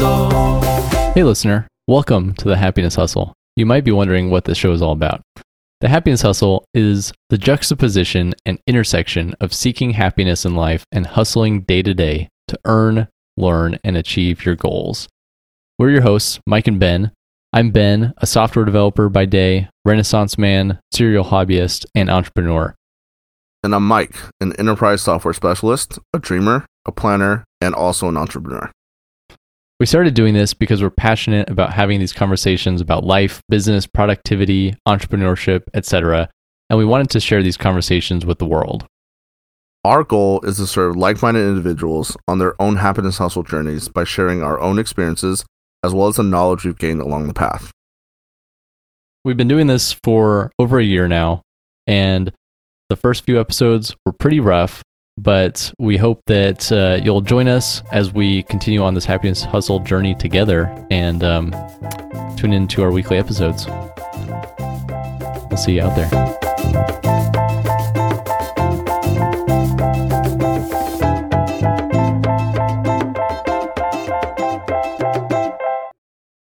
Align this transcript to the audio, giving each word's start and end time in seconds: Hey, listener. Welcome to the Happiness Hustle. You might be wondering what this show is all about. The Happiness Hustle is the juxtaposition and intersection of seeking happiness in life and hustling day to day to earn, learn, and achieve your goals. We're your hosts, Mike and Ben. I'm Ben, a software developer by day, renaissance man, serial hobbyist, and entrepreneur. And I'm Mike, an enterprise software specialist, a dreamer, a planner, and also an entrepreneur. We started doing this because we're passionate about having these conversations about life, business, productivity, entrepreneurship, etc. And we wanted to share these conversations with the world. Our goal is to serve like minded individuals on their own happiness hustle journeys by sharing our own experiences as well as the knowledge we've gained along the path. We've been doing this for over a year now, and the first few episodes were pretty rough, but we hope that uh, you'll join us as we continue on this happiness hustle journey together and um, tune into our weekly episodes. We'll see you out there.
Hey, 0.00 1.24
listener. 1.24 1.68
Welcome 1.86 2.32
to 2.36 2.48
the 2.48 2.56
Happiness 2.56 2.94
Hustle. 2.94 3.34
You 3.54 3.66
might 3.66 3.84
be 3.84 3.90
wondering 3.90 4.30
what 4.30 4.46
this 4.46 4.56
show 4.56 4.72
is 4.72 4.80
all 4.80 4.92
about. 4.92 5.20
The 5.82 5.88
Happiness 5.88 6.22
Hustle 6.22 6.64
is 6.72 7.12
the 7.28 7.36
juxtaposition 7.36 8.32
and 8.46 8.58
intersection 8.66 9.34
of 9.42 9.52
seeking 9.52 9.90
happiness 9.90 10.46
in 10.46 10.54
life 10.54 10.84
and 10.90 11.06
hustling 11.06 11.62
day 11.62 11.82
to 11.82 11.92
day 11.92 12.30
to 12.48 12.58
earn, 12.64 13.08
learn, 13.36 13.78
and 13.84 13.98
achieve 13.98 14.46
your 14.46 14.56
goals. 14.56 15.06
We're 15.78 15.90
your 15.90 16.00
hosts, 16.00 16.40
Mike 16.46 16.66
and 16.66 16.80
Ben. 16.80 17.12
I'm 17.52 17.70
Ben, 17.70 18.14
a 18.16 18.26
software 18.26 18.64
developer 18.64 19.10
by 19.10 19.26
day, 19.26 19.68
renaissance 19.84 20.38
man, 20.38 20.80
serial 20.92 21.26
hobbyist, 21.26 21.84
and 21.94 22.08
entrepreneur. 22.08 22.74
And 23.62 23.74
I'm 23.74 23.86
Mike, 23.86 24.16
an 24.40 24.56
enterprise 24.56 25.02
software 25.02 25.34
specialist, 25.34 25.98
a 26.14 26.18
dreamer, 26.18 26.64
a 26.86 26.92
planner, 26.92 27.44
and 27.60 27.74
also 27.74 28.08
an 28.08 28.16
entrepreneur. 28.16 28.70
We 29.80 29.86
started 29.86 30.12
doing 30.12 30.34
this 30.34 30.52
because 30.52 30.82
we're 30.82 30.90
passionate 30.90 31.48
about 31.48 31.72
having 31.72 32.00
these 32.00 32.12
conversations 32.12 32.82
about 32.82 33.02
life, 33.02 33.40
business, 33.48 33.86
productivity, 33.86 34.74
entrepreneurship, 34.86 35.62
etc. 35.72 36.28
And 36.68 36.78
we 36.78 36.84
wanted 36.84 37.08
to 37.10 37.20
share 37.20 37.42
these 37.42 37.56
conversations 37.56 38.26
with 38.26 38.38
the 38.38 38.44
world. 38.44 38.86
Our 39.82 40.04
goal 40.04 40.42
is 40.42 40.58
to 40.58 40.66
serve 40.66 40.96
like 40.96 41.22
minded 41.22 41.48
individuals 41.48 42.14
on 42.28 42.38
their 42.38 42.60
own 42.60 42.76
happiness 42.76 43.16
hustle 43.16 43.42
journeys 43.42 43.88
by 43.88 44.04
sharing 44.04 44.42
our 44.42 44.60
own 44.60 44.78
experiences 44.78 45.46
as 45.82 45.94
well 45.94 46.08
as 46.08 46.16
the 46.16 46.24
knowledge 46.24 46.66
we've 46.66 46.76
gained 46.76 47.00
along 47.00 47.26
the 47.26 47.32
path. 47.32 47.72
We've 49.24 49.38
been 49.38 49.48
doing 49.48 49.66
this 49.66 49.94
for 50.04 50.52
over 50.58 50.78
a 50.78 50.84
year 50.84 51.08
now, 51.08 51.40
and 51.86 52.32
the 52.90 52.96
first 52.96 53.24
few 53.24 53.40
episodes 53.40 53.96
were 54.04 54.12
pretty 54.12 54.40
rough, 54.40 54.82
but 55.22 55.72
we 55.78 55.96
hope 55.96 56.22
that 56.26 56.70
uh, 56.72 56.98
you'll 57.02 57.20
join 57.20 57.48
us 57.48 57.82
as 57.92 58.12
we 58.12 58.42
continue 58.44 58.82
on 58.82 58.94
this 58.94 59.04
happiness 59.04 59.42
hustle 59.42 59.80
journey 59.80 60.14
together 60.14 60.74
and 60.90 61.22
um, 61.22 61.54
tune 62.36 62.52
into 62.52 62.82
our 62.82 62.90
weekly 62.90 63.18
episodes. 63.18 63.66
We'll 65.48 65.56
see 65.56 65.74
you 65.74 65.82
out 65.82 65.94
there. 65.96 67.19